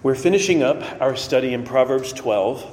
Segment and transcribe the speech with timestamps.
[0.00, 2.64] We're finishing up our study in Proverbs 12,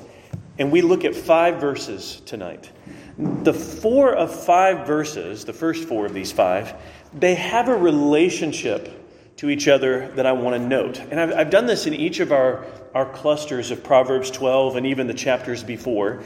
[0.59, 2.69] and we look at five verses tonight.
[3.17, 6.75] The four of five verses, the first four of these five,
[7.15, 10.99] they have a relationship to each other that I want to note.
[10.99, 14.85] And I've, I've done this in each of our, our clusters of Proverbs 12 and
[14.85, 16.21] even the chapters before,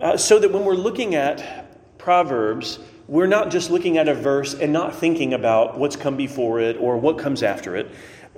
[0.00, 4.54] uh, so that when we're looking at Proverbs, we're not just looking at a verse
[4.54, 7.90] and not thinking about what's come before it or what comes after it.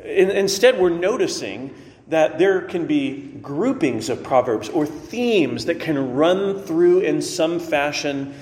[0.04, 1.74] Instead, we're noticing
[2.14, 7.58] that there can be groupings of proverbs or themes that can run through in some
[7.58, 8.32] fashion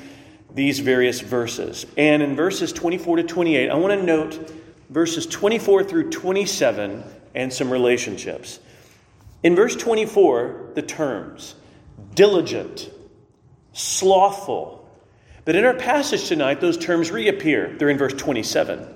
[0.52, 1.86] these various verses.
[1.96, 4.52] And in verses 24 to 28, I want to note
[4.90, 7.02] verses 24 through 27
[7.34, 8.60] and some relationships.
[9.42, 11.54] In verse 24, the terms
[12.14, 12.90] diligent,
[13.72, 14.86] slothful.
[15.46, 17.74] But in our passage tonight, those terms reappear.
[17.78, 18.86] They're in verse 27,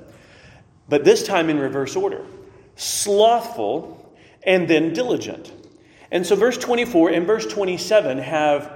[0.86, 2.26] but this time in reverse order
[2.78, 4.05] slothful
[4.46, 5.52] and then diligent.
[6.10, 8.72] And so, verse 24 and verse 27 have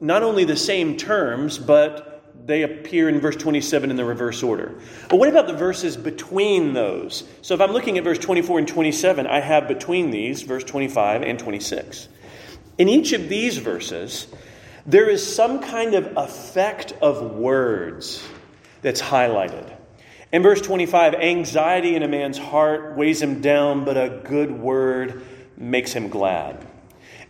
[0.00, 2.08] not only the same terms, but
[2.44, 4.80] they appear in verse 27 in the reverse order.
[5.08, 7.24] But what about the verses between those?
[7.40, 11.22] So, if I'm looking at verse 24 and 27, I have between these verse 25
[11.22, 12.08] and 26.
[12.78, 14.26] In each of these verses,
[14.86, 18.26] there is some kind of effect of words
[18.80, 19.76] that's highlighted.
[20.32, 25.22] In verse 25, anxiety in a man's heart weighs him down, but a good word
[25.58, 26.66] makes him glad.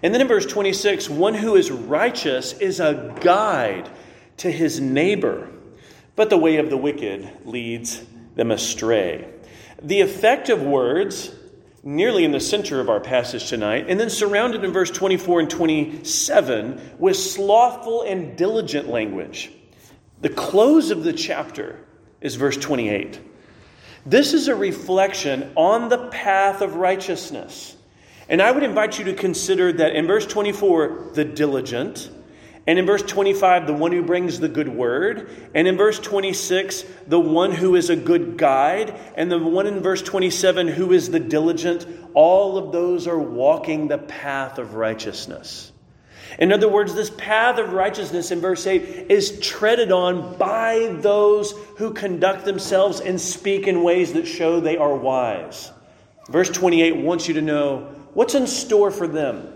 [0.05, 3.91] And then in verse 26, one who is righteous is a guide
[4.39, 5.48] to his neighbor,
[6.14, 8.00] but the way of the wicked leads
[8.36, 9.28] them astray.
[9.83, 11.34] The effect of words,
[11.83, 15.50] nearly in the center of our passage tonight, and then surrounded in verse 24 and
[15.50, 19.50] 27 with slothful and diligent language.
[20.20, 21.81] The close of the chapter
[22.23, 23.20] is verse 28.
[24.06, 27.77] This is a reflection on the path of righteousness.
[28.28, 32.11] And I would invite you to consider that in verse 24, the diligent,
[32.67, 36.84] and in verse 25, the one who brings the good word, and in verse 26,
[37.09, 41.10] the one who is a good guide, and the one in verse 27 who is
[41.10, 45.72] the diligent, all of those are walking the path of righteousness.
[46.38, 51.53] In other words, this path of righteousness in verse 8 is treaded on by those
[51.76, 55.71] who conduct themselves and speak in ways that show they are wise.
[56.28, 59.53] Verse 28 wants you to know what's in store for them.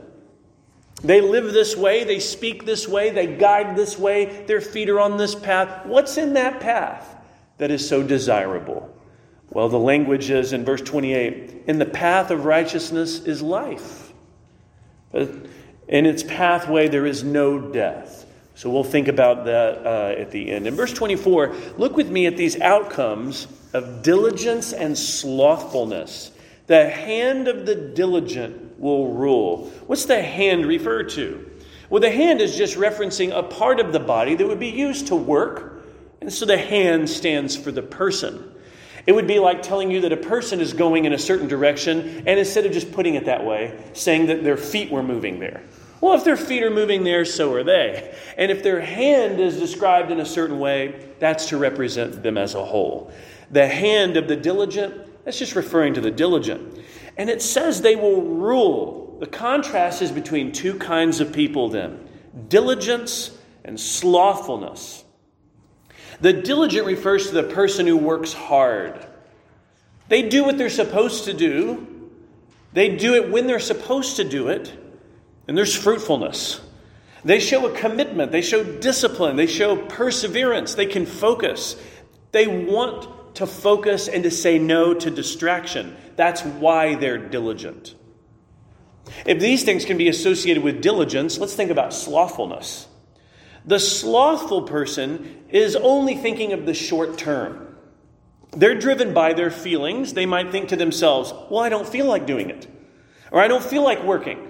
[1.02, 5.00] They live this way, they speak this way, they guide this way, their feet are
[5.00, 5.86] on this path.
[5.86, 7.16] What's in that path
[7.58, 8.92] that is so desirable?
[9.50, 14.12] Well, the language is in verse 28 in the path of righteousness is life.
[15.88, 18.26] In its pathway, there is no death.
[18.54, 20.66] So we'll think about that uh, at the end.
[20.66, 26.32] In verse 24, look with me at these outcomes of diligence and slothfulness.
[26.66, 29.70] The hand of the diligent will rule.
[29.86, 31.50] What's the hand referred to?
[31.90, 35.08] Well, the hand is just referencing a part of the body that would be used
[35.08, 35.84] to work.
[36.20, 38.52] And so the hand stands for the person.
[39.06, 42.24] It would be like telling you that a person is going in a certain direction,
[42.26, 45.62] and instead of just putting it that way, saying that their feet were moving there.
[46.00, 48.14] Well, if their feet are moving there, so are they.
[48.36, 52.54] And if their hand is described in a certain way, that's to represent them as
[52.54, 53.10] a whole.
[53.50, 56.80] The hand of the diligent, that's just referring to the diligent.
[57.16, 59.16] And it says they will rule.
[59.20, 62.06] The contrast is between two kinds of people then
[62.48, 65.04] diligence and slothfulness.
[66.20, 69.06] The diligent refers to the person who works hard.
[70.08, 72.10] They do what they're supposed to do,
[72.72, 74.72] they do it when they're supposed to do it,
[75.46, 76.60] and there's fruitfulness.
[77.24, 81.76] They show a commitment, they show discipline, they show perseverance, they can focus.
[82.32, 85.96] They want to focus and to say no to distraction.
[86.16, 87.94] That's why they're diligent.
[89.24, 92.88] If these things can be associated with diligence, let's think about slothfulness.
[93.64, 97.76] The slothful person is only thinking of the short term.
[98.52, 100.12] They're driven by their feelings.
[100.12, 102.66] They might think to themselves, well, I don't feel like doing it,
[103.30, 104.48] or I don't feel like working.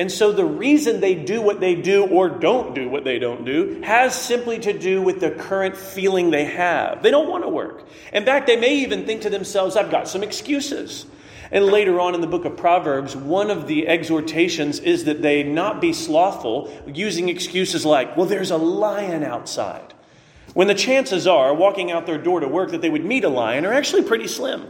[0.00, 3.44] And so the reason they do what they do or don't do what they don't
[3.44, 7.02] do has simply to do with the current feeling they have.
[7.02, 7.86] They don't want to work.
[8.10, 11.04] In fact, they may even think to themselves, I've got some excuses.
[11.50, 15.42] And later on in the book of Proverbs, one of the exhortations is that they
[15.42, 19.92] not be slothful, using excuses like, well, there's a lion outside.
[20.54, 23.28] When the chances are, walking out their door to work, that they would meet a
[23.28, 24.66] lion are actually pretty slim.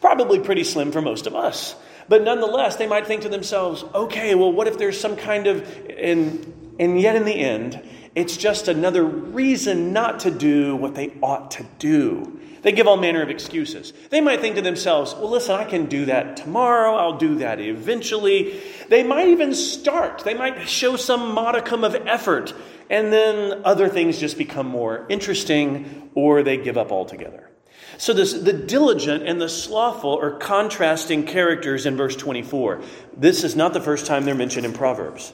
[0.00, 1.76] Probably pretty slim for most of us.
[2.08, 5.68] But nonetheless, they might think to themselves, okay, well, what if there's some kind of,
[5.98, 7.82] and, and yet in the end,
[8.16, 12.40] It's just another reason not to do what they ought to do.
[12.62, 13.92] They give all manner of excuses.
[14.08, 16.94] They might think to themselves, well, listen, I can do that tomorrow.
[16.96, 18.58] I'll do that eventually.
[18.88, 20.20] They might even start.
[20.24, 22.54] They might show some modicum of effort.
[22.88, 27.45] And then other things just become more interesting or they give up altogether.
[27.98, 32.82] So, this, the diligent and the slothful are contrasting characters in verse 24.
[33.16, 35.32] This is not the first time they're mentioned in Proverbs.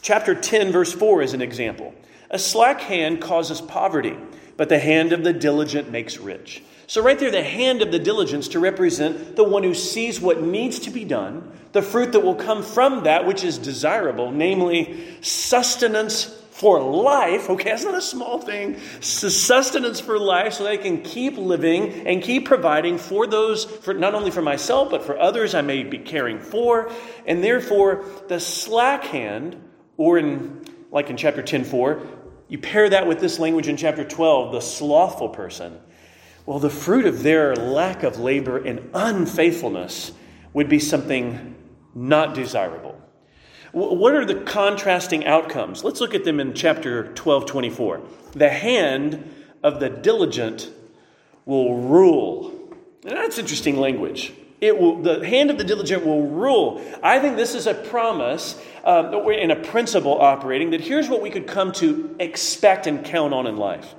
[0.00, 1.94] Chapter 10, verse 4 is an example.
[2.30, 4.16] A slack hand causes poverty,
[4.56, 6.62] but the hand of the diligent makes rich.
[6.86, 10.42] So, right there, the hand of the diligence to represent the one who sees what
[10.42, 15.18] needs to be done, the fruit that will come from that which is desirable, namely
[15.20, 17.48] sustenance for life.
[17.50, 18.76] Okay, that's not a small thing.
[19.00, 24.14] Sustenance for life so they can keep living and keep providing for those, for not
[24.14, 26.90] only for myself, but for others I may be caring for.
[27.26, 29.56] And therefore, the slack hand,
[29.96, 32.06] or in like in chapter 10 4,
[32.48, 35.78] you pair that with this language in chapter 12, the slothful person
[36.48, 40.12] well, the fruit of their lack of labor and unfaithfulness
[40.54, 41.54] would be something
[41.94, 42.97] not desirable.
[43.72, 45.84] What are the contrasting outcomes?
[45.84, 48.00] Let's look at them in chapter 12, 24.
[48.32, 50.70] The hand of the diligent
[51.44, 52.52] will rule.
[53.04, 54.32] And that's interesting language.
[54.60, 56.82] It will, the hand of the diligent will rule.
[57.02, 61.30] I think this is a promise uh, and a principle operating that here's what we
[61.30, 63.94] could come to expect and count on in life.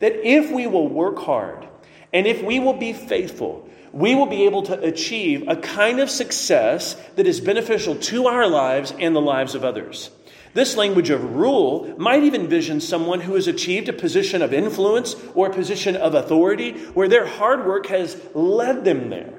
[0.00, 1.68] That if we will work hard,
[2.12, 6.10] and if we will be faithful, we will be able to achieve a kind of
[6.10, 10.10] success that is beneficial to our lives and the lives of others.
[10.52, 15.14] This language of rule might even vision someone who has achieved a position of influence
[15.34, 19.34] or a position of authority where their hard work has led them there.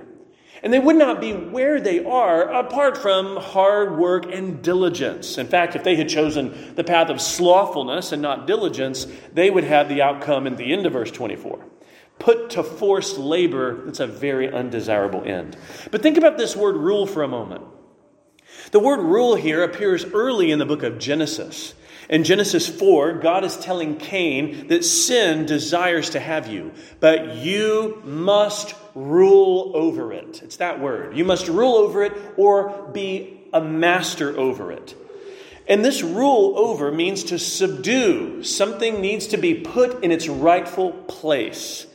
[0.64, 5.38] And they would not be where they are apart from hard work and diligence.
[5.38, 9.64] In fact, if they had chosen the path of slothfulness and not diligence, they would
[9.64, 11.66] have the outcome in the end of verse 24
[12.22, 15.58] put to forced labor, that's a very undesirable end.
[15.90, 17.64] But think about this word rule for a moment.
[18.72, 21.74] The word rule here appears early in the book of Genesis.
[22.10, 28.02] In Genesis 4, God is telling Cain that sin desires to have you, but you
[28.06, 30.42] must rule over it.
[30.44, 31.18] It's that word.
[31.18, 34.96] You must rule over it or be a master over it.
[35.68, 38.44] And this rule over means to subdue.
[38.44, 41.88] Something needs to be put in its rightful place.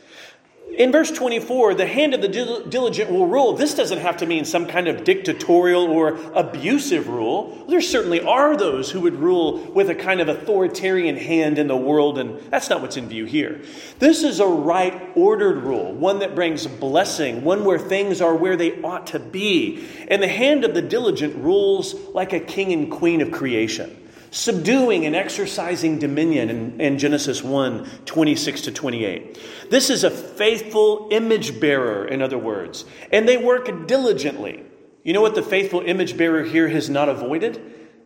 [0.75, 3.53] In verse 24, the hand of the diligent will rule.
[3.53, 7.65] This doesn't have to mean some kind of dictatorial or abusive rule.
[7.67, 11.75] There certainly are those who would rule with a kind of authoritarian hand in the
[11.75, 13.61] world, and that's not what's in view here.
[13.97, 18.55] This is a right ordered rule, one that brings blessing, one where things are where
[18.55, 19.83] they ought to be.
[20.09, 23.96] And the hand of the diligent rules like a king and queen of creation
[24.31, 29.69] subduing and exercising dominion in, in, Genesis 1 26 to 28.
[29.69, 34.63] This is a faithful image bearer, in other words, and they work diligently.
[35.03, 37.61] You know what the faithful image bearer here has not avoided?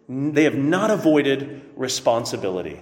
[0.07, 2.81] They have not avoided responsibility.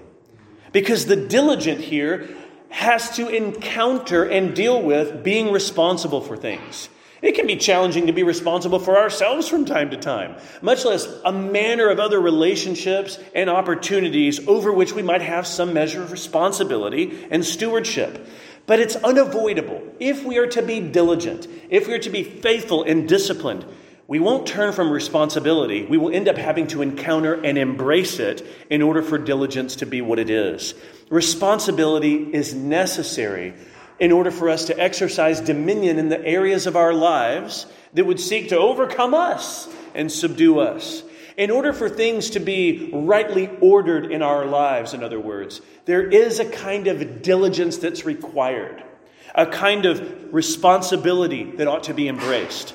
[0.72, 2.28] Because the diligent here
[2.70, 6.90] has to encounter and deal with being responsible for things.
[7.22, 11.06] It can be challenging to be responsible for ourselves from time to time, much less
[11.26, 16.12] a manner of other relationships and opportunities over which we might have some measure of
[16.12, 18.26] responsibility and stewardship.
[18.66, 19.82] But it's unavoidable.
[20.00, 23.66] If we are to be diligent, if we are to be faithful and disciplined,
[24.08, 25.86] we won't turn from responsibility.
[25.86, 29.86] We will end up having to encounter and embrace it in order for diligence to
[29.86, 30.74] be what it is.
[31.10, 33.54] Responsibility is necessary
[34.00, 38.20] in order for us to exercise dominion in the areas of our lives that would
[38.20, 41.04] seek to overcome us and subdue us.
[41.38, 46.06] In order for things to be rightly ordered in our lives, in other words, there
[46.06, 48.84] is a kind of diligence that's required,
[49.34, 52.74] a kind of responsibility that ought to be embraced.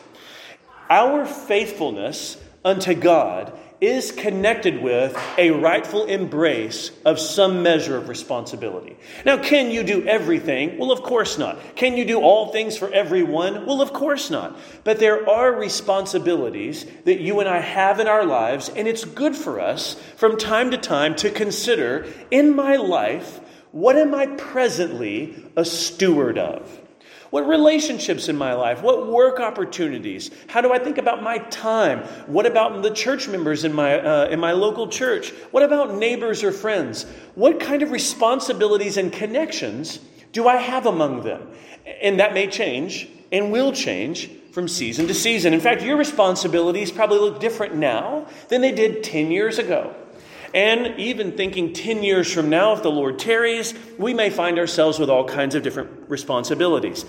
[0.89, 3.53] Our faithfulness unto God
[3.87, 8.97] is connected with a rightful embrace of some measure of responsibility.
[9.25, 10.79] Now, can you do everything?
[10.79, 11.59] Well, of course not.
[11.77, 13.67] Can you do all things for everyone?
[13.67, 14.59] Well, of course not.
[14.85, 19.37] But there are responsibilities that you and I have in our lives, and it's good
[19.37, 23.41] for us from time to time to consider in my life,
[23.73, 26.81] what am I presently a steward of?
[27.35, 28.81] What relationships in my life?
[28.81, 30.31] What work opportunities?
[30.47, 32.05] How do I think about my time?
[32.29, 35.31] What about the church members in my, uh, in my local church?
[35.51, 37.07] What about neighbors or friends?
[37.35, 39.99] What kind of responsibilities and connections
[40.31, 41.49] do I have among them?
[42.01, 45.53] And that may change and will change from season to season.
[45.53, 49.93] In fact, your responsibilities probably look different now than they did 10 years ago.
[50.53, 54.99] And even thinking 10 years from now, if the Lord tarries, we may find ourselves
[54.99, 57.05] with all kinds of different responsibilities.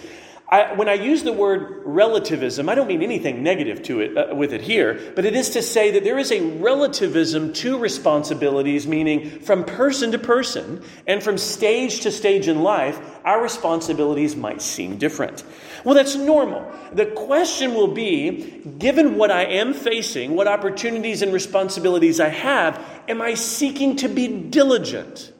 [0.47, 4.35] I, when I use the word relativism, I don't mean anything negative to it uh,
[4.35, 8.85] with it here, but it is to say that there is a relativism to responsibilities,
[8.85, 14.61] meaning from person to person and from stage to stage in life, our responsibilities might
[14.61, 15.43] seem different.
[15.83, 16.71] Well, that's normal.
[16.93, 22.83] The question will be given what I am facing, what opportunities and responsibilities I have,
[23.07, 25.33] am I seeking to be diligent?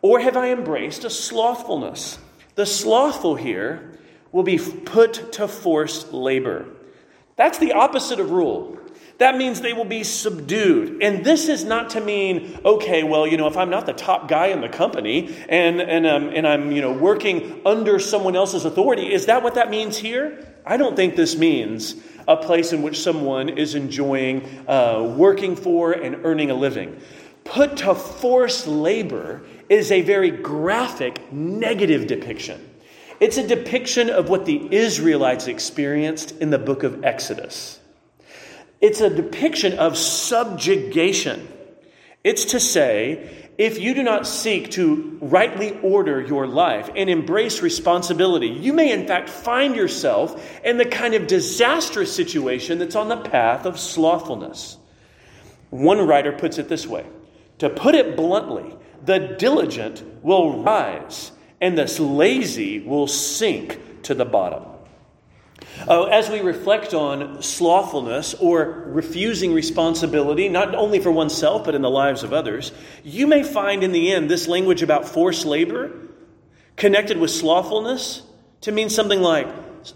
[0.00, 2.18] Or have I embraced a slothfulness?
[2.54, 3.93] The slothful here
[4.34, 6.66] will be put to forced labor.
[7.36, 8.76] That's the opposite of rule.
[9.18, 11.00] That means they will be subdued.
[11.04, 14.26] And this is not to mean, okay, well, you know, if I'm not the top
[14.26, 18.64] guy in the company and, and, um, and I'm, you know, working under someone else's
[18.64, 20.56] authority, is that what that means here?
[20.66, 21.94] I don't think this means
[22.26, 27.00] a place in which someone is enjoying uh, working for and earning a living.
[27.44, 32.73] Put to forced labor is a very graphic, negative depiction.
[33.20, 37.80] It's a depiction of what the Israelites experienced in the book of Exodus.
[38.80, 41.48] It's a depiction of subjugation.
[42.22, 47.62] It's to say, if you do not seek to rightly order your life and embrace
[47.62, 53.08] responsibility, you may in fact find yourself in the kind of disastrous situation that's on
[53.08, 54.76] the path of slothfulness.
[55.70, 57.06] One writer puts it this way
[57.58, 61.30] To put it bluntly, the diligent will rise
[61.64, 64.64] and this lazy will sink to the bottom.
[65.88, 71.80] Uh, as we reflect on slothfulness or refusing responsibility, not only for oneself but in
[71.80, 72.70] the lives of others,
[73.02, 75.90] you may find in the end this language about forced labor
[76.76, 78.20] connected with slothfulness
[78.60, 79.48] to mean something like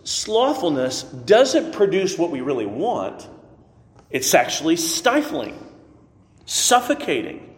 [0.05, 3.29] slothfulness doesn't produce what we really want,
[4.09, 5.55] it's actually stifling,
[6.47, 7.55] suffocating,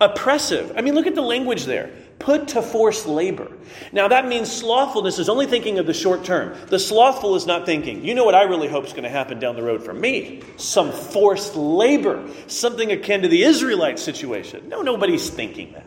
[0.00, 0.72] oppressive.
[0.76, 3.50] I mean, look at the language there put to forced labor.
[3.92, 6.56] Now, that means slothfulness is only thinking of the short term.
[6.68, 9.38] The slothful is not thinking, you know what I really hope is going to happen
[9.38, 10.42] down the road for me?
[10.56, 14.68] Some forced labor, something akin to the Israelite situation.
[14.68, 15.86] No, nobody's thinking that.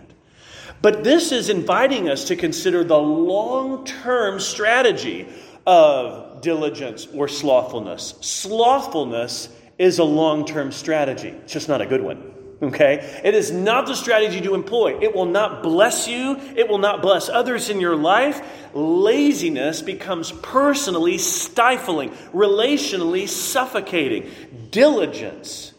[0.82, 5.28] But this is inviting us to consider the long term strategy
[5.66, 8.16] of diligence or slothfulness.
[8.22, 12.34] Slothfulness is a long term strategy, it's just not a good one.
[12.62, 13.22] Okay?
[13.24, 15.00] It is not the strategy to employ.
[15.02, 18.42] It will not bless you, it will not bless others in your life.
[18.74, 24.32] Laziness becomes personally stifling, relationally suffocating.
[24.72, 25.74] Diligence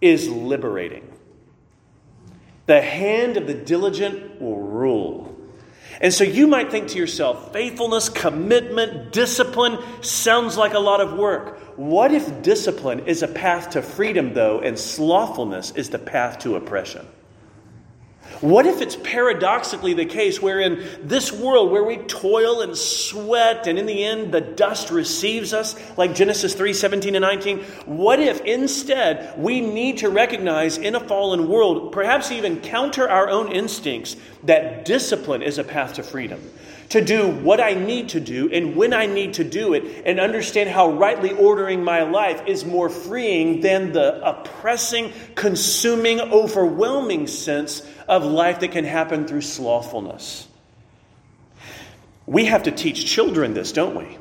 [0.00, 1.06] is liberating.
[2.66, 5.29] The hand of the diligent will rule.
[6.00, 11.12] And so you might think to yourself, faithfulness, commitment, discipline sounds like a lot of
[11.12, 11.58] work.
[11.76, 16.56] What if discipline is a path to freedom, though, and slothfulness is the path to
[16.56, 17.06] oppression?
[18.40, 23.66] What if it's paradoxically the case where in this world where we toil and sweat
[23.66, 27.58] and in the end the dust receives us, like Genesis 3 17 and 19?
[27.84, 33.28] What if instead we need to recognize in a fallen world, perhaps even counter our
[33.28, 36.40] own instincts, that discipline is a path to freedom?
[36.90, 40.20] To do what I need to do and when I need to do it, and
[40.20, 47.86] understand how rightly ordering my life is more freeing than the oppressing, consuming, overwhelming sense
[48.08, 50.46] of life that can happen through slothfulness.
[52.26, 54.18] We have to teach children this, don't we?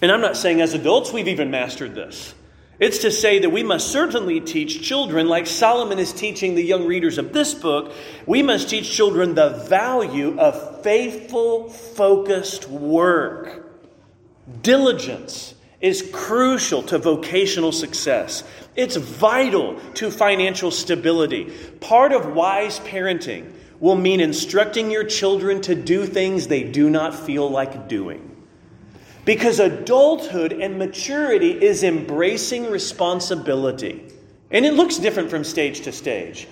[0.00, 2.34] And I'm not saying as adults we've even mastered this.
[2.78, 6.86] It's to say that we must certainly teach children, like Solomon is teaching the young
[6.86, 7.92] readers of this book,
[8.26, 13.66] we must teach children the value of faithful, focused work.
[14.62, 18.42] Diligence is crucial to vocational success.
[18.74, 21.52] It's vital to financial stability.
[21.80, 27.14] Part of wise parenting will mean instructing your children to do things they do not
[27.14, 28.31] feel like doing.
[29.24, 34.04] Because adulthood and maturity is embracing responsibility.
[34.50, 36.48] And it looks different from stage to stage.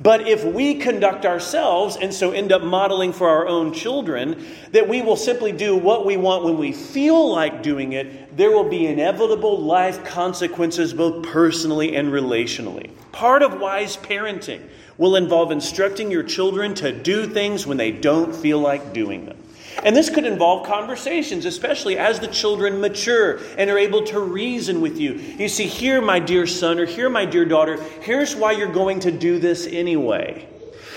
[0.00, 4.88] But if we conduct ourselves and so end up modeling for our own children that
[4.88, 8.68] we will simply do what we want when we feel like doing it, there will
[8.68, 12.90] be inevitable life consequences both personally and relationally.
[13.12, 18.34] Part of wise parenting will involve instructing your children to do things when they don't
[18.34, 19.38] feel like doing them.
[19.82, 24.80] And this could involve conversations, especially as the children mature and are able to reason
[24.80, 25.14] with you.
[25.14, 29.00] You see, here, my dear son, or here, my dear daughter, here's why you're going
[29.00, 30.48] to do this anyway.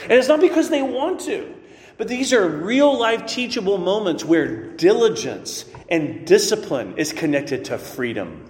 [0.03, 1.53] And it's not because they want to,
[1.97, 8.45] but these are real life teachable moments where diligence and discipline is connected to freedom.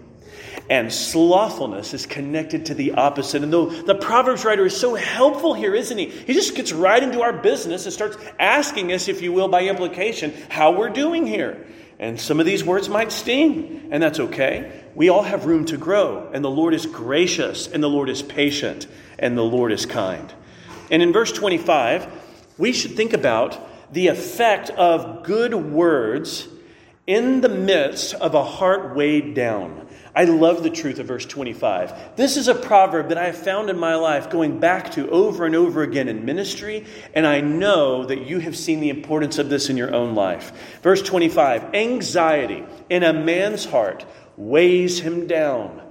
[0.69, 3.43] And slothfulness is connected to the opposite.
[3.43, 6.07] And though the Proverbs writer is so helpful here, isn't he?
[6.07, 9.63] He just gets right into our business and starts asking us, if you will, by
[9.63, 11.65] implication, how we're doing here.
[11.99, 14.83] And some of these words might sting, and that's okay.
[14.93, 18.21] We all have room to grow, and the Lord is gracious, and the Lord is
[18.21, 20.31] patient, and the Lord is kind.
[20.91, 22.07] And in verse 25,
[22.57, 23.59] we should think about
[23.93, 26.47] the effect of good words
[27.07, 29.86] in the midst of a heart weighed down.
[30.17, 32.15] I love the truth of verse 25.
[32.15, 35.45] This is a proverb that I have found in my life going back to over
[35.45, 39.49] and over again in ministry, and I know that you have seen the importance of
[39.49, 40.79] this in your own life.
[40.81, 44.07] Verse 25 Anxiety in a man's heart
[44.37, 45.83] weighs him down,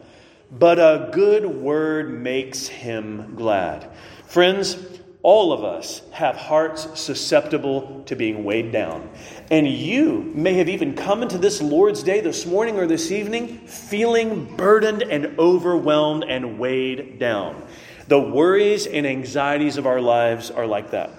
[0.50, 3.88] but a good word makes him glad.
[4.26, 4.76] Friends,
[5.22, 9.08] all of us have hearts susceptible to being weighed down.
[9.50, 13.58] And you may have even come into this Lord's Day this morning or this evening
[13.66, 17.64] feeling burdened and overwhelmed and weighed down.
[18.08, 21.10] The worries and anxieties of our lives are like that.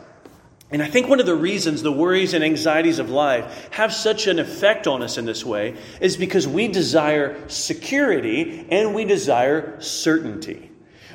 [0.69, 4.27] And I think one of the reasons the worries and anxieties of life have such
[4.27, 9.79] an effect on us in this way is because we desire security and we desire
[9.79, 10.69] certainty.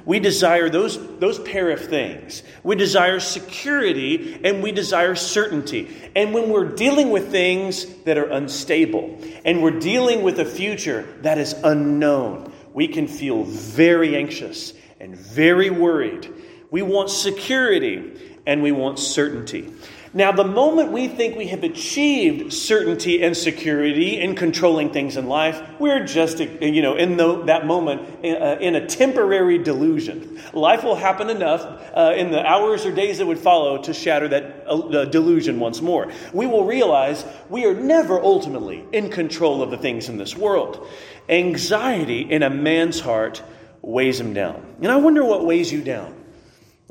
[0.04, 2.42] We desire those, those pair of things.
[2.62, 5.88] We desire security and we desire certainty.
[6.16, 11.06] And when we're dealing with things that are unstable and we're dealing with a future
[11.22, 16.28] that is unknown, we can feel very anxious and very worried.
[16.70, 19.72] We want security and we want certainty.
[20.14, 25.26] Now, the moment we think we have achieved certainty and security in controlling things in
[25.26, 30.38] life, we're just, you know, in the, that moment uh, in a temporary delusion.
[30.52, 31.62] Life will happen enough
[31.96, 35.80] uh, in the hours or days that would follow to shatter that uh, delusion once
[35.80, 36.12] more.
[36.34, 40.86] We will realize we are never ultimately in control of the things in this world.
[41.30, 43.42] Anxiety in a man's heart
[43.80, 44.76] weighs him down.
[44.82, 46.21] And I wonder what weighs you down.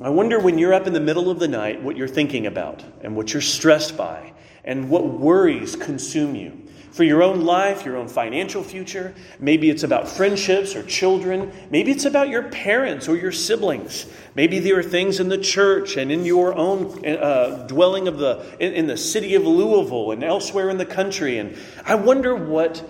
[0.03, 2.83] I wonder when you're up in the middle of the night what you're thinking about
[3.01, 6.57] and what you're stressed by and what worries consume you.
[6.91, 11.91] For your own life, your own financial future, maybe it's about friendships or children, maybe
[11.91, 14.07] it's about your parents or your siblings.
[14.35, 18.57] Maybe there are things in the church and in your own uh, dwelling of the
[18.59, 21.37] in, in the city of Louisville and elsewhere in the country.
[21.37, 22.83] And I wonder what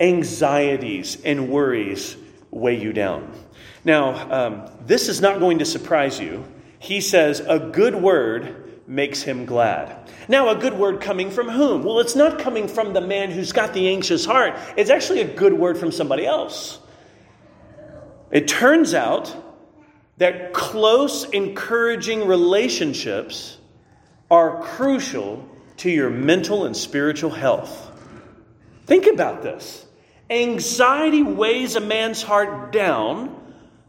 [0.00, 2.16] anxieties and worries
[2.50, 3.32] weigh you down.
[3.86, 6.44] Now, um, this is not going to surprise you.
[6.80, 10.10] He says, A good word makes him glad.
[10.26, 11.84] Now, a good word coming from whom?
[11.84, 15.32] Well, it's not coming from the man who's got the anxious heart, it's actually a
[15.32, 16.80] good word from somebody else.
[18.32, 19.32] It turns out
[20.16, 23.56] that close, encouraging relationships
[24.28, 27.92] are crucial to your mental and spiritual health.
[28.86, 29.86] Think about this.
[30.28, 33.45] Anxiety weighs a man's heart down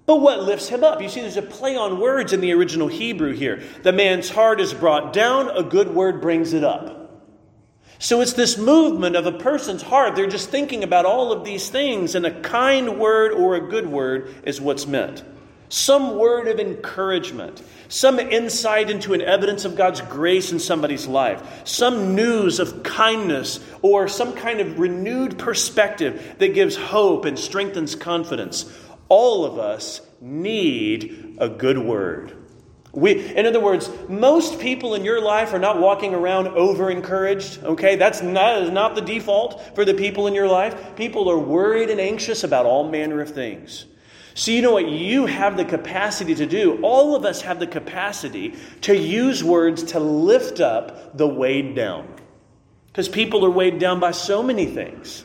[0.07, 1.01] but what lifts him up?
[1.01, 3.61] You see, there's a play on words in the original Hebrew here.
[3.83, 7.25] The man's heart is brought down, a good word brings it up.
[7.99, 10.15] So it's this movement of a person's heart.
[10.15, 13.87] They're just thinking about all of these things, and a kind word or a good
[13.87, 15.25] word is what's meant.
[15.69, 21.67] Some word of encouragement, some insight into an evidence of God's grace in somebody's life,
[21.67, 27.95] some news of kindness, or some kind of renewed perspective that gives hope and strengthens
[27.95, 28.71] confidence.
[29.09, 32.33] All of us need a good word.
[32.93, 37.63] We, in other words, most people in your life are not walking around over encouraged.
[37.63, 40.95] Okay, that's not, not the default for the people in your life.
[40.95, 43.85] People are worried and anxious about all manner of things.
[44.33, 44.87] So, you know what?
[44.87, 46.79] You have the capacity to do.
[46.81, 52.07] All of us have the capacity to use words to lift up the weighed down.
[52.87, 55.23] Because people are weighed down by so many things.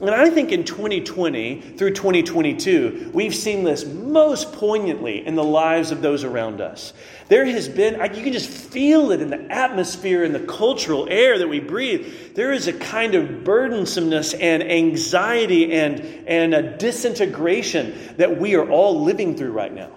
[0.00, 5.92] And I think in 2020 through 2022, we've seen this most poignantly in the lives
[5.92, 6.92] of those around us.
[7.28, 11.38] There has been, you can just feel it in the atmosphere and the cultural air
[11.38, 12.34] that we breathe.
[12.34, 18.68] There is a kind of burdensomeness and anxiety and, and a disintegration that we are
[18.68, 19.90] all living through right now.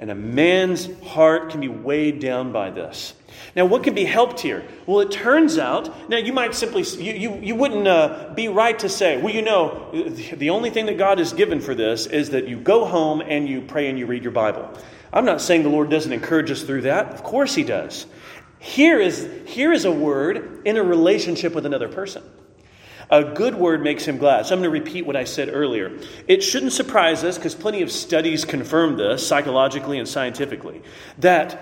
[0.00, 3.12] And a man's heart can be weighed down by this.
[3.54, 4.64] Now, what can be helped here?
[4.86, 8.78] Well, it turns out, now you might simply, you, you, you wouldn't uh, be right
[8.78, 12.30] to say, well, you know, the only thing that God has given for this is
[12.30, 14.70] that you go home and you pray and you read your Bible.
[15.12, 17.08] I'm not saying the Lord doesn't encourage us through that.
[17.12, 18.06] Of course, He does.
[18.58, 22.22] Here is, here is a word in a relationship with another person.
[23.10, 24.46] A good word makes him glad.
[24.46, 25.98] So I'm going to repeat what I said earlier.
[26.28, 30.82] It shouldn't surprise us, because plenty of studies confirm this psychologically and scientifically,
[31.18, 31.60] that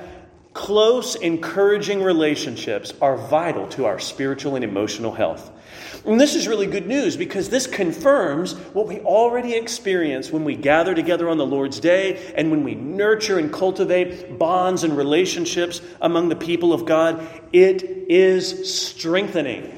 [0.58, 5.52] Close, encouraging relationships are vital to our spiritual and emotional health.
[6.04, 10.56] And this is really good news because this confirms what we already experience when we
[10.56, 15.80] gather together on the Lord's day and when we nurture and cultivate bonds and relationships
[16.00, 17.24] among the people of God.
[17.52, 19.77] It is strengthening.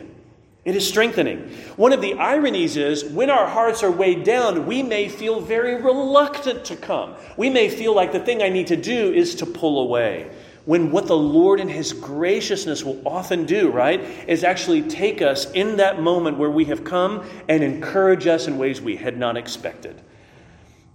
[0.64, 1.48] It is strengthening.
[1.76, 5.80] One of the ironies is when our hearts are weighed down, we may feel very
[5.80, 7.14] reluctant to come.
[7.36, 10.30] We may feel like the thing I need to do is to pull away
[10.66, 15.50] when what the Lord in His graciousness will often do, right, is actually take us
[15.52, 19.36] in that moment where we have come and encourage us in ways we had not
[19.36, 20.00] expected.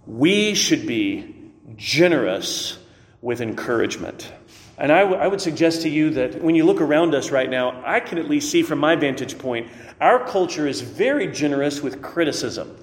[0.06, 1.34] We should be
[1.76, 2.78] generous
[3.20, 4.30] with encouragement.
[4.78, 7.48] And I, w- I would suggest to you that when you look around us right
[7.48, 9.68] now, I can at least see from my vantage point,
[10.00, 12.76] our culture is very generous with criticism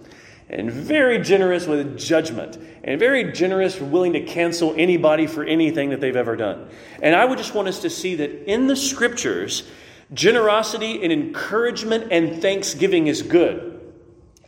[0.49, 6.01] and very generous with judgment and very generous, willing to cancel anybody for anything that
[6.01, 6.67] they've ever done.
[7.01, 9.69] And I would just want us to see that in the scriptures,
[10.13, 13.72] generosity and encouragement and thanksgiving is good.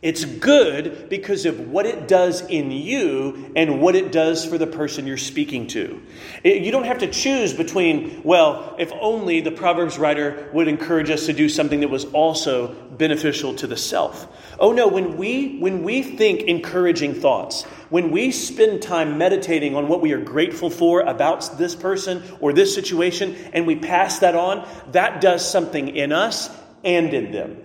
[0.06, 4.66] It's good because of what it does in you and what it does for the
[4.68, 6.00] person you're speaking to.
[6.44, 11.10] It, you don't have to choose between, well, if only the Proverbs writer would encourage
[11.10, 14.28] us to do something that was also beneficial to the self.
[14.60, 19.88] Oh no, when we when we think encouraging thoughts, when we spend time meditating on
[19.88, 24.36] what we are grateful for about this person or this situation and we pass that
[24.36, 26.48] on, that does something in us
[26.84, 27.56] and in them.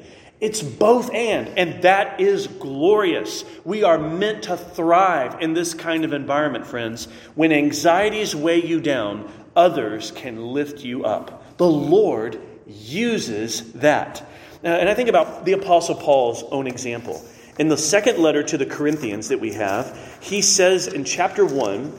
[0.41, 3.45] It's both and, and that is glorious.
[3.63, 7.07] We are meant to thrive in this kind of environment, friends.
[7.35, 11.57] When anxieties weigh you down, others can lift you up.
[11.57, 14.27] The Lord uses that.
[14.63, 17.23] and I think about the Apostle Paul's own example.
[17.59, 21.93] In the second letter to the Corinthians that we have, he says in chapter 1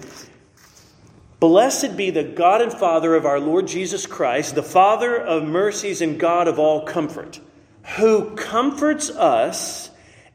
[1.39, 6.01] Blessed be the God and Father of our Lord Jesus Christ, the Father of mercies
[6.01, 7.39] and God of all comfort
[7.97, 9.91] who comforts us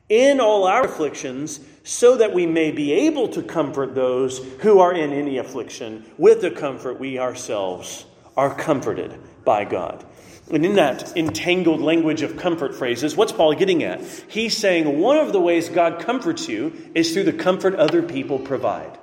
[0.09, 4.93] in all our afflictions, so that we may be able to comfort those who are
[4.93, 8.05] in any affliction with the comfort we ourselves
[8.35, 10.05] are comforted by God.
[10.51, 14.01] And in that entangled language of comfort phrases, what's Paul getting at?
[14.29, 18.39] He's saying one of the ways God comforts you is through the comfort other people
[18.39, 18.97] provide.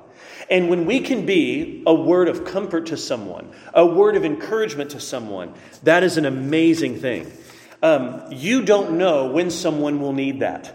[0.51, 4.91] And when we can be a word of comfort to someone, a word of encouragement
[4.91, 7.31] to someone, that is an amazing thing
[7.85, 10.75] um, you don't know when someone will need that.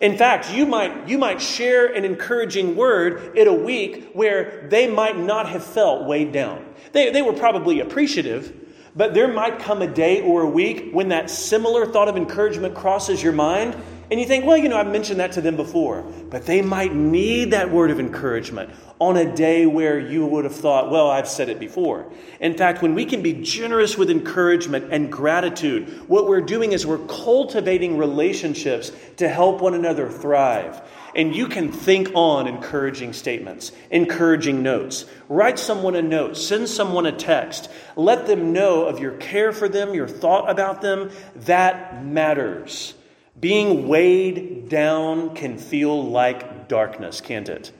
[0.00, 4.88] In fact, you might, you might share an encouraging word in a week where they
[4.88, 6.64] might not have felt weighed down.
[6.92, 8.52] They, they were probably appreciative,
[8.96, 12.74] but there might come a day or a week when that similar thought of encouragement
[12.74, 16.02] crosses your mind and you think, well, you know, I've mentioned that to them before,
[16.30, 20.54] but they might need that word of encouragement on a day where you would have
[20.54, 22.10] thought, well, I've said it before.
[22.40, 26.84] In fact, when we can be generous with encouragement and gratitude, what we're doing is
[26.86, 30.82] we're cultivating relationships to help one another thrive.
[31.14, 35.04] And you can think on encouraging statements, encouraging notes.
[35.28, 37.70] Write someone a note, send someone a text.
[37.96, 41.10] Let them know of your care for them, your thought about them.
[41.34, 42.94] That matters.
[43.38, 47.72] Being weighed down can feel like darkness, can't it?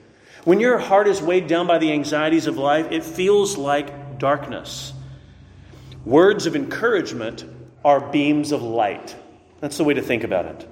[0.45, 4.93] When your heart is weighed down by the anxieties of life, it feels like darkness.
[6.05, 7.43] Words of encouragement
[7.83, 9.15] are beams of light.
[9.59, 10.67] That's the way to think about it.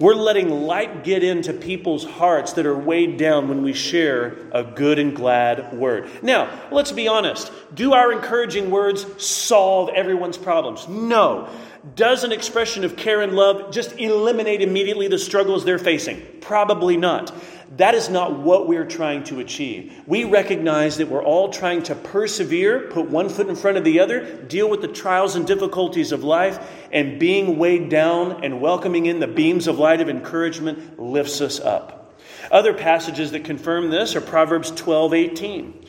[0.00, 4.64] We're letting light get into people's hearts that are weighed down when we share a
[4.64, 6.10] good and glad word.
[6.20, 7.52] Now, let's be honest.
[7.72, 10.88] Do our encouraging words solve everyone's problems?
[10.88, 11.48] No.
[11.94, 16.20] Does an expression of care and love just eliminate immediately the struggles they're facing?
[16.40, 17.32] Probably not.
[17.76, 19.92] That is not what we're trying to achieve.
[20.06, 24.00] We recognize that we're all trying to persevere, put one foot in front of the
[24.00, 26.58] other, deal with the trials and difficulties of life,
[26.92, 31.58] and being weighed down and welcoming in the beams of light of encouragement lifts us
[31.58, 32.14] up.
[32.50, 35.84] Other passages that confirm this are Proverbs 12 18.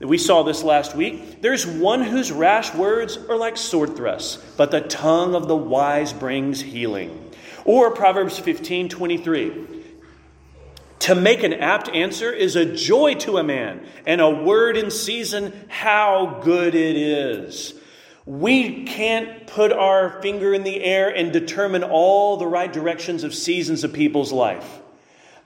[0.00, 1.42] We saw this last week.
[1.42, 6.12] There's one whose rash words are like sword thrusts, but the tongue of the wise
[6.12, 7.30] brings healing.
[7.66, 9.79] Or Proverbs 15 23.
[11.00, 14.90] To make an apt answer is a joy to a man, and a word in
[14.90, 17.74] season, how good it is.
[18.26, 23.34] We can't put our finger in the air and determine all the right directions of
[23.34, 24.80] seasons of people's life.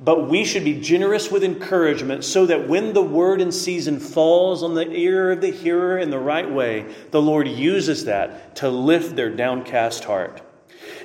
[0.01, 4.65] But we should be generous with encouragement so that when the word in season falls
[4.65, 8.69] on the ear of the hearer in the right way, the Lord uses that to
[8.69, 10.43] lift their downcast heart.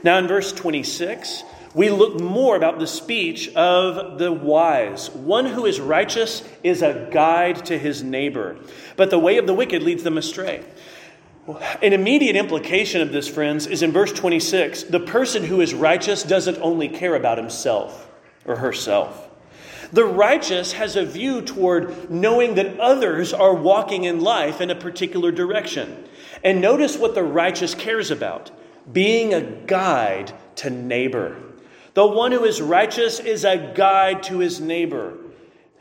[0.04, 5.10] Now, in verse 26, we look more about the speech of the wise.
[5.12, 8.58] One who is righteous is a guide to his neighbor,
[8.96, 10.64] but the way of the wicked leads them astray.
[11.82, 16.24] An immediate implication of this, friends, is in verse 26 the person who is righteous
[16.24, 18.10] doesn't only care about himself
[18.46, 19.30] or herself.
[19.92, 24.76] The righteous has a view toward knowing that others are walking in life in a
[24.76, 26.08] particular direction.
[26.44, 28.52] And notice what the righteous cares about
[28.92, 31.36] being a guide to neighbor.
[32.00, 35.18] The one who is righteous is a guide to his neighbor.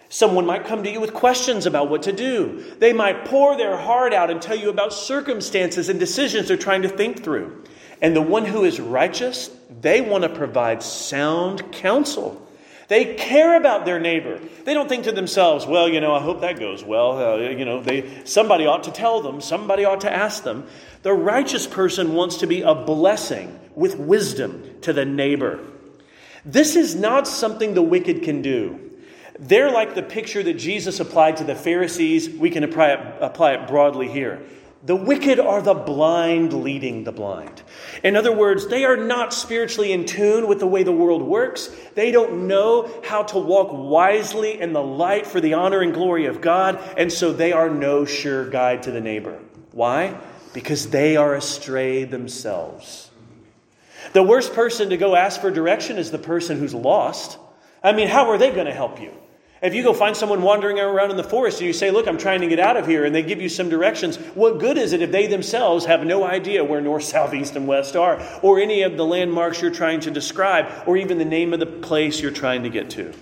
[0.09, 2.65] Someone might come to you with questions about what to do.
[2.81, 6.83] They might pour their heart out and tell you about circumstances and decisions they're trying
[6.83, 7.63] to think through.
[8.03, 9.49] And the one who is righteous,
[9.81, 12.45] they want to provide sound counsel.
[12.89, 14.41] They care about their neighbor.
[14.65, 17.35] They don't think to themselves, well, you know, I hope that goes well.
[17.35, 20.67] Uh, you know, they, somebody ought to tell them, somebody ought to ask them.
[21.03, 25.61] The righteous person wants to be a blessing with wisdom to the neighbor.
[26.49, 28.81] This is not something the wicked can do.
[29.39, 32.31] They're like the picture that Jesus applied to the Pharisees.
[32.31, 34.41] We can apply it, apply it broadly here.
[34.83, 37.63] The wicked are the blind leading the blind.
[38.03, 41.69] In other words, they are not spiritually in tune with the way the world works.
[41.95, 46.25] They don't know how to walk wisely in the light for the honor and glory
[46.25, 49.39] of God, and so they are no sure guide to the neighbor.
[49.73, 50.19] Why?
[50.55, 53.08] Because they are astray themselves.
[54.13, 57.39] The worst person to go ask for direction is the person who's lost.
[57.83, 59.13] I mean, how are they going to help you?
[59.61, 62.19] If you go find someone wandering around in the forest and you say, Look, I'm
[62.19, 64.93] trying to get out of here, and they give you some directions, what good is
[64.93, 68.61] it if they themselves have no idea where north, south, east, and west are, or
[68.61, 72.21] any of the landmarks you're trying to describe, or even the name of the place
[72.21, 73.13] you're trying to get to?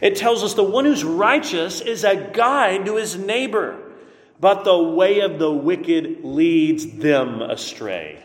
[0.00, 3.78] It tells us the one who's righteous is a guide to his neighbor,
[4.40, 8.24] but the way of the wicked leads them astray.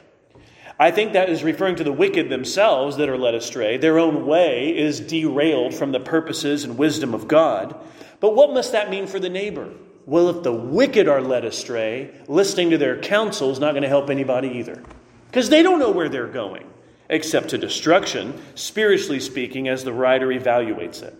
[0.77, 3.77] I think that is referring to the wicked themselves that are led astray.
[3.77, 7.75] Their own way is derailed from the purposes and wisdom of God.
[8.19, 9.71] But what must that mean for the neighbor?
[10.05, 13.89] Well, if the wicked are led astray, listening to their counsel is not going to
[13.89, 14.83] help anybody either.
[15.27, 16.69] Because they don't know where they're going,
[17.09, 21.15] except to destruction, spiritually speaking, as the writer evaluates it.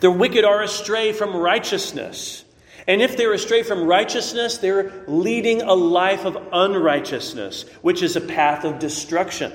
[0.00, 2.41] The wicked are astray from righteousness.
[2.86, 8.20] And if they're astray from righteousness, they're leading a life of unrighteousness, which is a
[8.20, 9.52] path of destruction.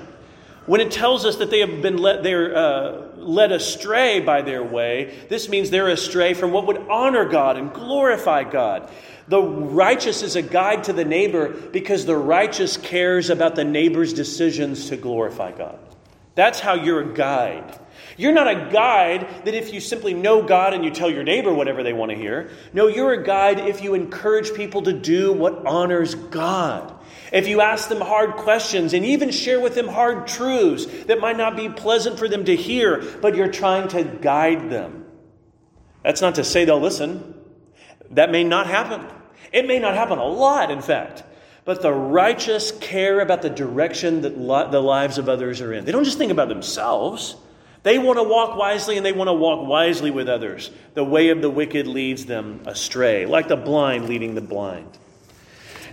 [0.66, 4.64] When it tells us that they have been led, they're uh, led astray by their
[4.64, 8.90] way, this means they're astray from what would honor God and glorify God.
[9.30, 14.14] The righteous is a guide to the neighbor because the righteous cares about the neighbor's
[14.14, 15.80] decisions to glorify God.
[16.38, 17.80] That's how you're a guide.
[18.16, 21.52] You're not a guide that if you simply know God and you tell your neighbor
[21.52, 22.52] whatever they want to hear.
[22.74, 26.94] No, you're a guide if you encourage people to do what honors God.
[27.34, 31.38] If you ask them hard questions and even share with them hard truths that might
[31.38, 35.06] not be pleasant for them to hear, but you're trying to guide them.
[36.04, 37.34] That's not to say they'll listen.
[38.12, 39.08] That may not happen.
[39.52, 41.24] It may not happen a lot, in fact.
[41.68, 45.84] But the righteous care about the direction that the lives of others are in.
[45.84, 47.36] They don't just think about themselves.
[47.84, 50.72] They want to walk wisely and they want to walk wisely with others.
[50.94, 54.98] The way of the wicked leads them astray, like the blind leading the blind.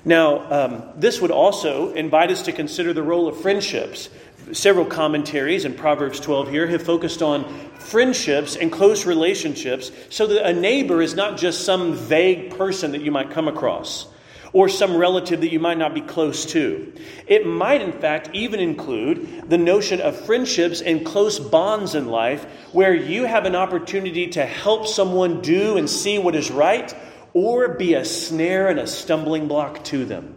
[0.05, 4.11] Now, um, this would also invite us to consider the role of friendships.
[4.53, 10.47] Several commentaries in Proverbs 12 here have focused on friendships and close relationships so that
[10.47, 14.07] a neighbor is not just some vague person that you might come across
[14.55, 16.90] or some relative that you might not be close to.
[17.27, 22.45] It might, in fact, even include the notion of friendships and close bonds in life
[22.73, 26.95] where you have an opportunity to help someone do and see what is right
[27.35, 30.37] or be a snare and a stumbling block to them.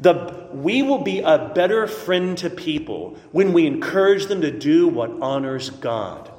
[0.00, 4.88] The, we will be a better friend to people when we encourage them to do
[4.88, 6.30] what honors God.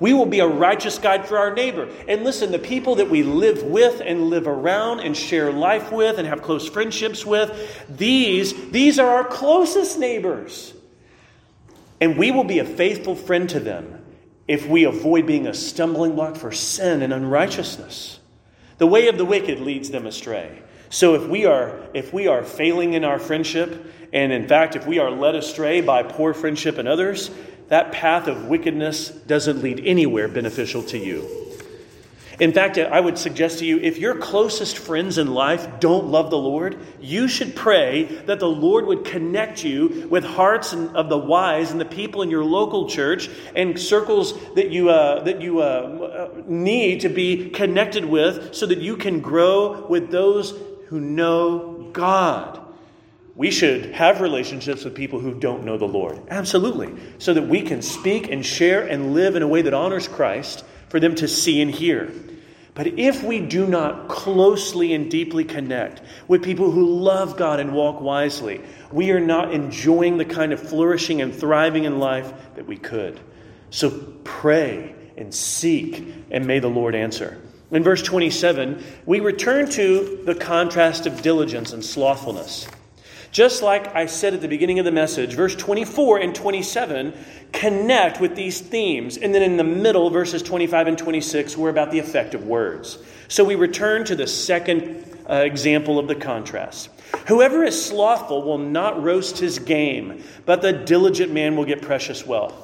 [0.00, 1.88] We will be a righteous guide for our neighbor.
[2.08, 6.18] And listen, the people that we live with and live around and share life with
[6.18, 10.74] and have close friendships with, these, these are our closest neighbors.
[12.00, 14.04] And we will be a faithful friend to them
[14.46, 18.20] if we avoid being a stumbling block for sin and unrighteousness.
[18.78, 20.62] The way of the wicked leads them astray.
[20.88, 24.86] So if we are if we are failing in our friendship, and in fact if
[24.86, 27.30] we are led astray by poor friendship in others,
[27.68, 31.46] that path of wickedness doesn't lead anywhere beneficial to you.
[32.38, 36.28] In fact, I would suggest to you if your closest friends in life don't love
[36.28, 41.16] the Lord, you should pray that the Lord would connect you with hearts of the
[41.16, 45.60] wise and the people in your local church and circles that you, uh, that you
[45.60, 50.52] uh, need to be connected with so that you can grow with those
[50.88, 52.65] who know God.
[53.36, 56.20] We should have relationships with people who don't know the Lord.
[56.28, 56.94] Absolutely.
[57.18, 60.64] So that we can speak and share and live in a way that honors Christ
[60.88, 62.10] for them to see and hear.
[62.72, 67.72] But if we do not closely and deeply connect with people who love God and
[67.72, 72.66] walk wisely, we are not enjoying the kind of flourishing and thriving in life that
[72.66, 73.20] we could.
[73.70, 73.90] So
[74.24, 77.40] pray and seek, and may the Lord answer.
[77.70, 82.68] In verse 27, we return to the contrast of diligence and slothfulness.
[83.36, 87.12] Just like I said at the beginning of the message, verse 24 and 27
[87.52, 89.18] connect with these themes.
[89.18, 92.96] And then in the middle, verses 25 and 26, were about the effect of words.
[93.28, 96.88] So we return to the second uh, example of the contrast.
[97.28, 102.26] Whoever is slothful will not roast his game, but the diligent man will get precious
[102.26, 102.54] wealth.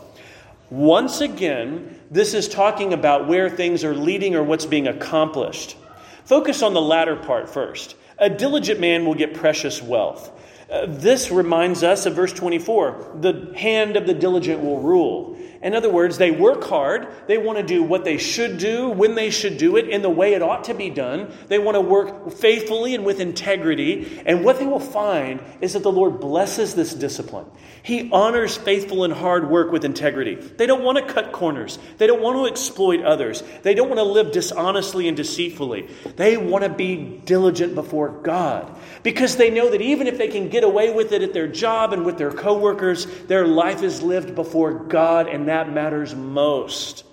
[0.71, 5.77] Once again, this is talking about where things are leading or what's being accomplished.
[6.25, 7.95] Focus on the latter part first.
[8.17, 10.39] A diligent man will get precious wealth.
[10.73, 15.32] Uh, this reminds us of verse 24 the hand of the diligent will rule.
[15.63, 17.07] In other words, they work hard.
[17.29, 20.11] They want to do what they should do, when they should do it, in the
[20.11, 21.33] way it ought to be done.
[21.47, 24.23] They want to work faithfully and with integrity.
[24.27, 27.47] And what they will find is that the Lord blesses this discipline.
[27.83, 30.35] He honors faithful and hard work with integrity.
[30.35, 33.99] They don't want to cut corners, they don't want to exploit others, they don't want
[33.99, 35.89] to live dishonestly and deceitfully.
[36.17, 40.49] They want to be diligent before God because they know that even if they can
[40.49, 44.35] get away with it at their job and with their coworkers, their life is lived
[44.35, 47.05] before God and that matters most.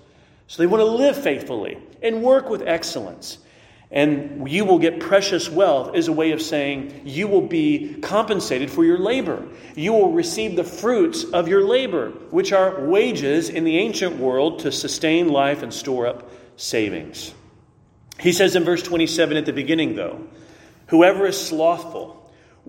[0.46, 3.38] So they want to live faithfully and work with excellence.
[3.90, 8.70] And you will get precious wealth is a way of saying you will be compensated
[8.70, 9.46] for your labor.
[9.74, 14.60] You will receive the fruits of your labor, which are wages in the ancient world
[14.60, 17.34] to sustain life and store up savings.
[18.18, 20.26] He says in verse 27 at the beginning, though,
[20.86, 22.19] whoever is slothful,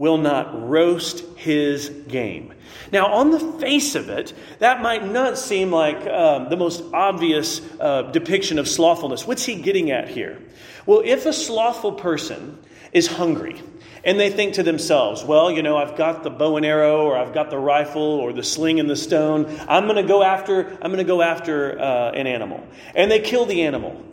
[0.01, 2.51] will not roast his game.
[2.91, 7.61] Now, on the face of it, that might not seem like um, the most obvious
[7.79, 9.27] uh, depiction of slothfulness.
[9.27, 10.41] What's he getting at here?
[10.87, 12.57] Well, if a slothful person
[12.91, 13.61] is hungry,
[14.03, 17.15] and they think to themselves, well, you know, I've got the bow and arrow, or
[17.15, 19.45] I've got the rifle, or the sling and the stone.
[19.69, 20.67] I'm going to go after.
[20.81, 24.03] I'm going to go after uh, an animal, and they kill the animal,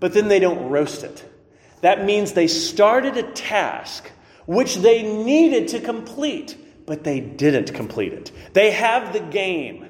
[0.00, 1.24] but then they don't roast it.
[1.82, 4.10] That means they started a task
[4.50, 8.32] which they needed to complete, but they didn't complete it.
[8.52, 9.86] They have the game,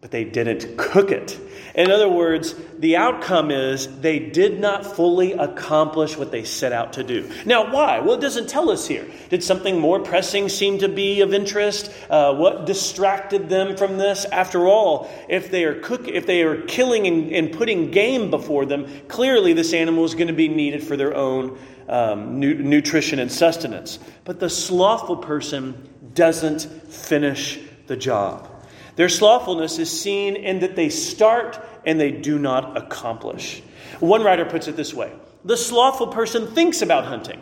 [0.00, 1.38] but they didn't cook it.
[1.74, 6.94] In other words, the outcome is they did not fully accomplish what they set out
[6.94, 7.30] to do.
[7.44, 8.00] Now, why?
[8.00, 9.06] Well, it doesn't tell us here.
[9.28, 11.92] Did something more pressing seem to be of interest?
[12.08, 14.24] Uh, what distracted them from this?
[14.24, 18.64] After all, if they are cook, if they are killing and, and putting game before
[18.64, 21.58] them, clearly this animal is going to be needed for their own
[21.88, 23.98] um, nu- nutrition and sustenance.
[24.24, 28.48] But the slothful person doesn't finish the job.
[28.96, 33.62] Their slothfulness is seen in that they start and they do not accomplish.
[34.00, 35.12] One writer puts it this way
[35.44, 37.40] The slothful person thinks about hunting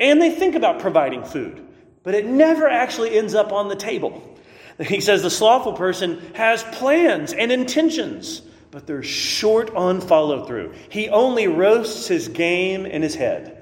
[0.00, 1.66] and they think about providing food,
[2.02, 4.30] but it never actually ends up on the table.
[4.80, 8.42] He says the slothful person has plans and intentions,
[8.72, 10.74] but they're short on follow through.
[10.88, 13.53] He only roasts his game in his head.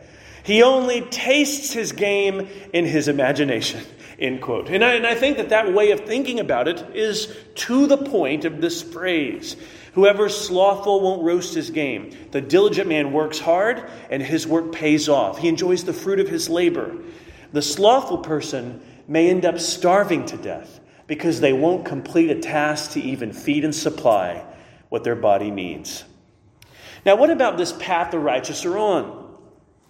[0.43, 3.85] He only tastes his game in his imagination.
[4.19, 4.69] End quote.
[4.69, 7.97] And I, and I think that that way of thinking about it is to the
[7.97, 9.57] point of this phrase.
[9.95, 12.17] Whoever's slothful won't roast his game.
[12.31, 15.39] The diligent man works hard, and his work pays off.
[15.39, 16.97] He enjoys the fruit of his labor.
[17.53, 22.93] The slothful person may end up starving to death because they won't complete a task
[22.93, 24.45] to even feed and supply
[24.89, 26.05] what their body needs.
[27.05, 29.32] Now, what about this path the righteous are on?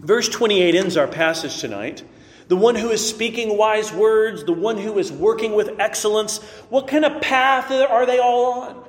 [0.02, 2.02] Verse 28 ends our passage tonight.
[2.48, 6.38] The one who is speaking wise words, the one who is working with excellence,
[6.68, 8.88] what kind of path are they all on?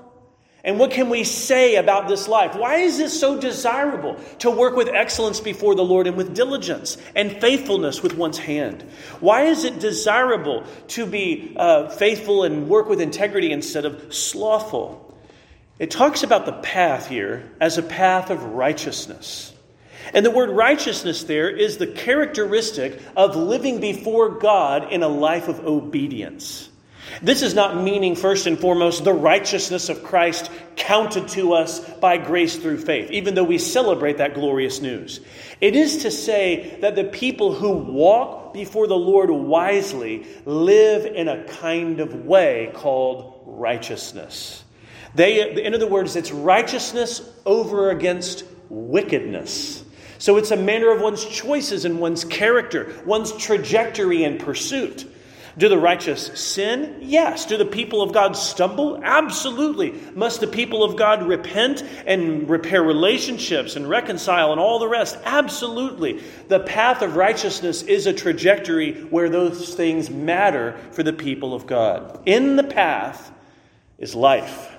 [0.66, 2.56] And what can we say about this life?
[2.56, 6.98] Why is it so desirable to work with excellence before the Lord and with diligence
[7.16, 8.82] and faithfulness with one's hand?
[9.20, 15.14] Why is it desirable to be uh, faithful and work with integrity instead of slothful?
[15.80, 19.53] It talks about the path here as a path of righteousness.
[20.14, 25.48] And the word righteousness there is the characteristic of living before God in a life
[25.48, 26.70] of obedience.
[27.22, 32.18] This is not meaning, first and foremost, the righteousness of Christ counted to us by
[32.18, 35.20] grace through faith, even though we celebrate that glorious news.
[35.62, 41.28] It is to say that the people who walk before the Lord wisely live in
[41.28, 44.64] a kind of way called righteousness.
[45.16, 49.83] They, in other words, it's righteousness over against wickedness.
[50.24, 55.06] So it's a manner of one's choices and one's character, one's trajectory and pursuit.
[55.58, 57.00] Do the righteous sin?
[57.02, 57.46] Yes.
[57.46, 59.04] Do the people of God stumble?
[59.04, 59.92] Absolutely.
[60.16, 65.18] Must the people of God repent and repair relationships and reconcile and all the rest?
[65.26, 66.24] Absolutely.
[66.48, 71.68] The path of righteousness is a trajectory where those things matter for the people of
[71.68, 72.22] God.
[72.26, 73.30] In the path
[73.98, 74.74] is life.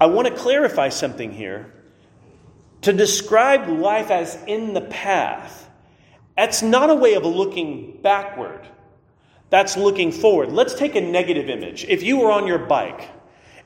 [0.00, 1.72] I want to clarify something here.
[2.82, 5.62] To describe life as in the path
[6.36, 8.66] that's not a way of looking backward.
[9.50, 10.50] That's looking forward.
[10.50, 11.84] Let's take a negative image.
[11.84, 13.10] If you were on your bike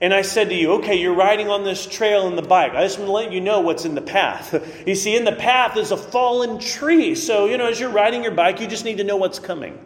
[0.01, 2.83] and I said to you, okay, you're riding on this trail in the bike, I
[2.83, 4.53] just want to let you know what's in the path.
[4.87, 7.14] You see, in the path is a fallen tree.
[7.14, 9.85] So, you know, as you're riding your bike, you just need to know what's coming.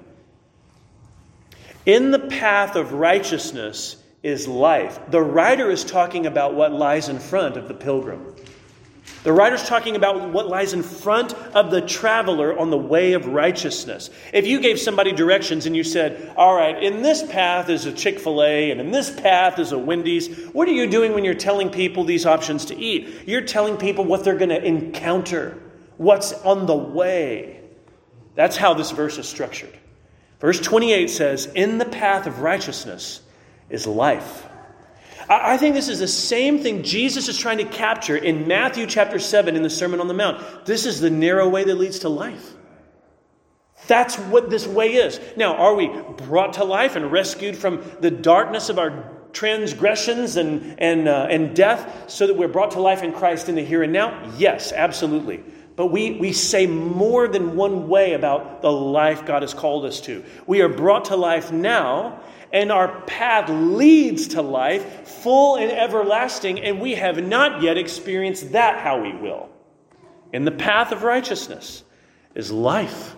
[1.87, 4.99] In the path of righteousness is life.
[5.11, 8.35] The writer is talking about what lies in front of the pilgrim.
[9.23, 13.27] The writer's talking about what lies in front of the traveler on the way of
[13.27, 14.09] righteousness.
[14.33, 17.93] If you gave somebody directions and you said, All right, in this path is a
[17.93, 21.25] Chick fil A and in this path is a Wendy's, what are you doing when
[21.25, 23.29] you're telling people these options to eat?
[23.29, 25.59] You're telling people what they're going to encounter,
[25.99, 27.61] what's on the way.
[28.37, 29.77] That's how this verse is structured.
[30.41, 33.21] Verse 28 says, In the path of righteousness
[33.69, 34.47] is life.
[35.31, 39.21] I think this is the same thing Jesus is trying to capture in Matthew chapter
[39.21, 40.67] 7 in the Sermon on the Mount.
[40.67, 42.53] This is the narrow way that leads to life.
[43.87, 45.21] That's what this way is.
[45.37, 50.75] Now, are we brought to life and rescued from the darkness of our transgressions and,
[50.79, 53.85] and, uh, and death so that we're brought to life in Christ in the here
[53.85, 54.33] and now?
[54.37, 55.45] Yes, absolutely.
[55.77, 60.01] But we, we say more than one way about the life God has called us
[60.03, 60.25] to.
[60.49, 62.21] We are brought to life now
[62.53, 68.53] and our path leads to life, full and everlasting, and we have not yet experienced
[68.53, 69.49] that how we will.
[70.33, 71.85] In the path of righteousness
[72.35, 73.17] is life.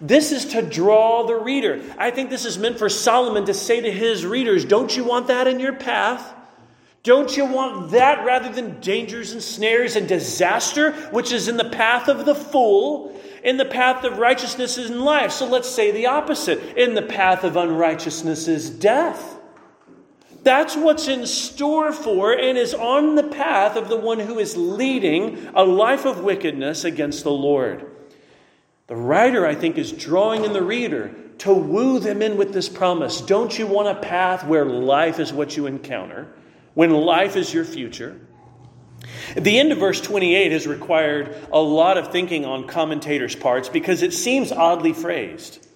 [0.00, 1.80] This is to draw the reader.
[1.96, 5.28] I think this is meant for Solomon to say to his readers, Don't you want
[5.28, 6.34] that in your path?
[7.02, 11.68] Don't you want that rather than dangers and snares and disaster, which is in the
[11.68, 13.18] path of the fool?
[13.42, 15.32] In the path of righteousness is life.
[15.32, 16.76] So let's say the opposite.
[16.76, 19.38] In the path of unrighteousness is death.
[20.42, 24.56] That's what's in store for and is on the path of the one who is
[24.56, 27.86] leading a life of wickedness against the Lord.
[28.88, 32.68] The writer, I think, is drawing in the reader to woo them in with this
[32.68, 33.20] promise.
[33.20, 36.32] Don't you want a path where life is what you encounter,
[36.74, 38.20] when life is your future?
[39.36, 44.02] The end of verse 28 has required a lot of thinking on commentators' parts because
[44.02, 45.66] it seems oddly phrased.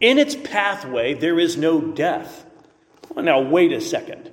[0.00, 2.44] In its pathway, there is no death.
[3.14, 4.30] Well, now, wait a second.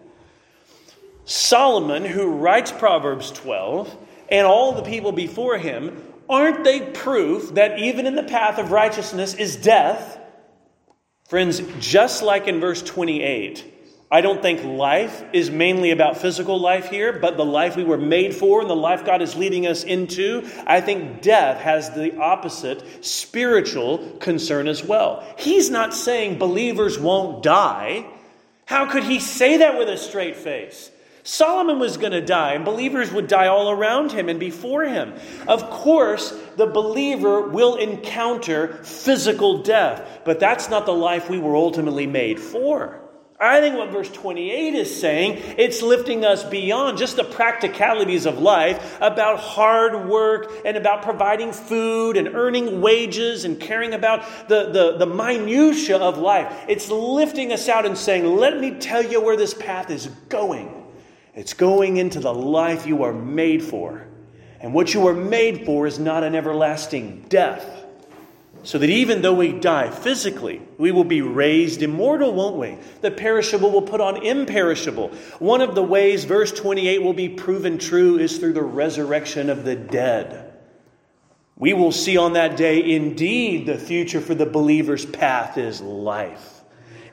[1.26, 3.96] Solomon, who writes Proverbs 12,
[4.30, 8.72] and all the people before him, aren't they proof that even in the path of
[8.72, 10.20] righteousness is death?
[11.28, 13.75] Friends, just like in verse 28,
[14.12, 17.98] I don't think life is mainly about physical life here, but the life we were
[17.98, 20.48] made for and the life God is leading us into.
[20.68, 25.26] I think death has the opposite spiritual concern as well.
[25.40, 28.06] He's not saying believers won't die.
[28.66, 30.92] How could he say that with a straight face?
[31.24, 35.14] Solomon was going to die, and believers would die all around him and before him.
[35.48, 41.56] Of course, the believer will encounter physical death, but that's not the life we were
[41.56, 43.02] ultimately made for.
[43.38, 48.40] I think what verse 28 is saying, it's lifting us beyond just the practicalities of
[48.40, 54.72] life about hard work and about providing food and earning wages and caring about the,
[54.72, 56.64] the, the minutiae of life.
[56.70, 60.84] It's lifting us out and saying, let me tell you where this path is going.
[61.34, 64.08] It's going into the life you are made for.
[64.62, 67.85] And what you are made for is not an everlasting death
[68.66, 72.76] so that even though we die physically, we will be raised immortal, won't we?
[73.02, 75.10] The perishable will put on imperishable.
[75.38, 79.66] One of the ways verse 28 will be proven true is through the resurrection of
[79.66, 80.52] the dead.
[81.56, 86.62] We will see on that day, indeed, the future for the believer's path is life,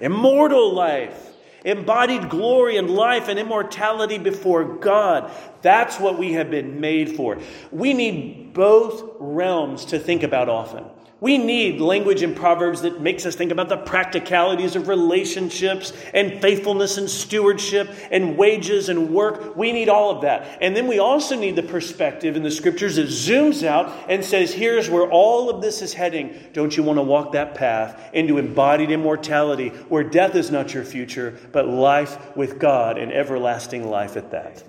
[0.00, 1.28] immortal life.
[1.64, 5.30] Embodied glory and life and immortality before God.
[5.60, 7.38] That's what we have been made for.
[7.70, 10.86] We need both realms to think about often.
[11.22, 16.42] We need language in Proverbs that makes us think about the practicalities of relationships and
[16.42, 19.54] faithfulness and stewardship and wages and work.
[19.54, 20.58] We need all of that.
[20.60, 24.52] And then we also need the perspective in the scriptures that zooms out and says,
[24.52, 26.34] here's where all of this is heading.
[26.52, 30.84] Don't you want to walk that path into embodied immortality where death is not your
[30.84, 34.64] future, but life with God and everlasting life at that?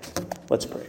[0.52, 0.86] Let's pray.